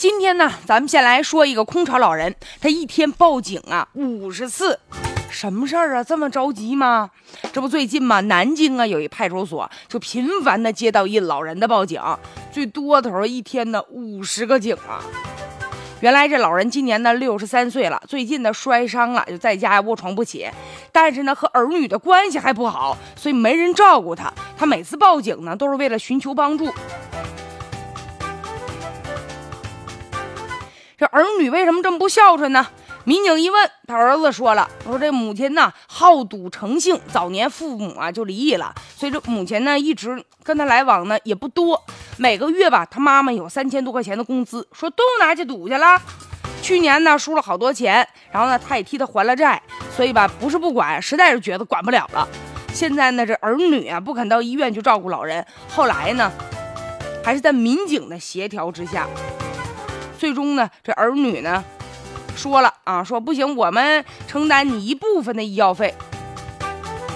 [0.00, 4.80] 今天呢，咱们先来说一个空巢老人，他一天报警啊五十次，
[5.28, 6.02] 什么事儿啊？
[6.02, 7.10] 这么着急吗？
[7.52, 12.00] 这不最近嘛，南京啊有一派出所就频繁的接到一老人的报警，
[12.50, 15.04] 最多的时候一天呢五十个警啊。
[16.00, 20.48] 原来这老人今年呢六十三岁了，最近呢摔伤了，就在家卧床不起。
[20.90, 24.32] 但是呢和儿女的关系还不好，所以没人照顾他。
[24.56, 26.72] 他每次报警呢都是为了寻求帮助。
[31.00, 32.66] 这儿女为什么这么不孝顺呢？
[33.04, 41.82] 民警一问，他儿子说了：“说这母亲呢好赌成性，早年父母啊就离异了，所以这母亲呢一直跟他来往呢也不多。
[42.18, 45.98] 每个月吧，他妈妈有三千多块钱的工资，说都拿去赌去了。
[46.60, 49.62] 去年呢输了好多钱，然后呢他也替他还了债，
[49.96, 52.28] 所以吧不是不管，实在是觉得管不了了。
[52.74, 56.30] 现在呢这儿女啊不肯到医院去照顾老人，后来呢
[57.24, 59.06] 还是在民警的协调之下。”
[60.20, 61.64] 最终呢，这儿女呢
[62.36, 65.94] 说了啊，说不行，我们承担你一部分的医药费，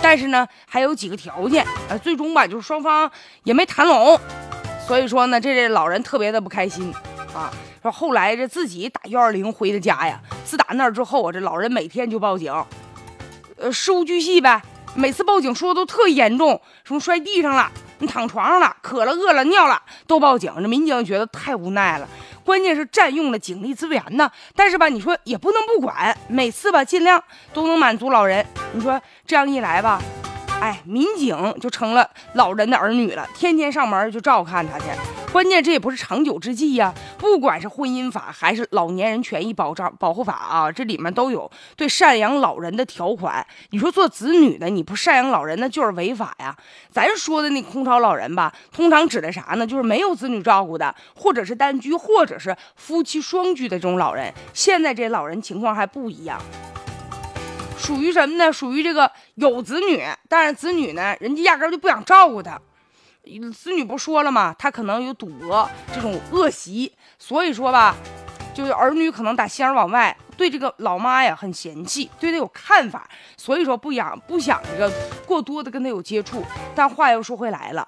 [0.00, 1.98] 但是呢还有几个条件啊。
[2.02, 3.10] 最终吧，就是双方
[3.44, 4.18] 也没谈拢，
[4.88, 6.90] 所以说呢，这这老人特别的不开心
[7.34, 7.52] 啊。
[7.82, 12.50] 说后来这自己打幺二零回的家呀，自打那之后啊，这老人每天就报警，
[13.58, 14.62] 呃，事无巨细呗。
[14.94, 20.50] 每次报警说的都特严重，什么摔地上了，你躺床上了，渴了、饿了、尿了都报警。
[20.56, 22.08] 这民警觉得太无奈了。
[22.46, 28.46] 关键是占用了警力资源呢，但是吧，你说也不能不管，每次吧尽量都能满足老人。
[28.72, 30.00] 你说这样一来吧，
[30.58, 34.86] 哎，民警就成了老人的儿女了，天天上门就照看他去。
[35.30, 36.94] 关键这也不是长久之计呀！
[37.18, 43.46] 不管是婚姻法还是老年人权益保障保护法啊，这里面都有对赡养老人的条款。
[43.70, 46.56] 你说做子女的你不赡养老人，那就是违法呀！
[46.90, 49.66] 咱说的那空巢老人吧，通常指的啥呢？
[49.66, 54.32] 就是没有子女照顾的，或者是单居，或者是夫妻双居的这种老人。
[54.54, 56.40] 现在这老人情况还不一样，
[57.86, 58.52] 属于什么呢？
[58.52, 62.60] 属于这个有子女，但是子女呢，人家压根就不想照顾他。
[63.54, 64.52] 子女不说了吗？
[64.58, 67.94] 他可能有赌博这种恶习，所以说吧，
[68.52, 74.92] 就是儿女可能打心儿往外对这个老妈呀很嫌弃，对他有看法，所以说不想不想这个
[75.24, 76.42] 过多的跟他有接触。
[76.74, 77.86] 但话又说回来了，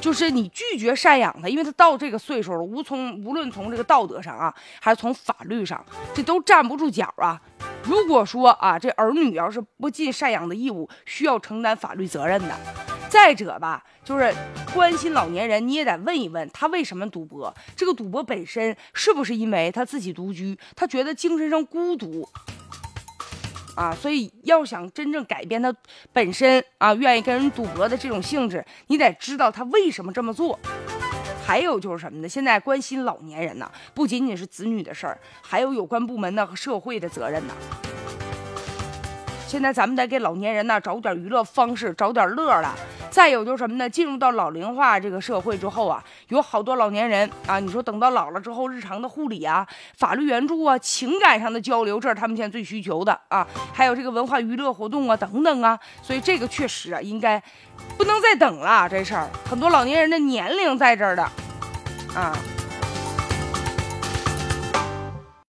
[0.00, 7.40] 就是你拒绝赡养他，因为他到这个岁数了，无从无论从这个道德上啊，还是从法律上，这都站不住脚啊。
[7.82, 12.54] 如果说啊，这儿女要是不尽赡养的义务，需要承担法律责任的。
[13.08, 14.32] 再者吧，就是
[14.72, 17.52] 关心老年人，你也得问一问他为什么赌博。
[17.74, 22.28] 这个赌博本身是不是因为他自己独居，他觉得精神上孤独
[23.74, 23.92] 啊？
[23.92, 25.74] 所以要想真正改变他
[26.12, 30.56] 本身啊，愿意跟人赌博的这种性质，你得知道他为什么这么做。
[31.50, 32.28] 还有就是什么呢？
[32.28, 37.54] 现在关心老年人呢，不仅仅是子女的事儿，还有有关部门的和社会的责任呢。
[39.48, 42.72] 现在咱们得给老年人呢找点娱乐方式，找点乐了。
[43.10, 43.90] 再有就是什么呢？
[43.90, 53.44] 进入到老龄化这个社会之后啊，有好多老年人啊，你说等到老了之后，日常的护理啊、法律援助啊、情感上的交流，这是他们现在最需求的啊。
[53.74, 57.42] 还有这个文化娱乐活动啊等等啊，所以这个确实啊，应该
[57.98, 59.28] 不能再等了这事儿。
[59.44, 61.28] 很多老年人的年龄在这儿的
[62.14, 62.59] 嗯